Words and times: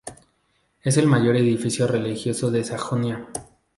Es 0.81 0.97
el 0.97 1.05
mayor 1.05 1.35
edificio 1.35 1.85
religioso 1.85 2.49
de 2.49 2.63
Sajonia. 2.63 3.29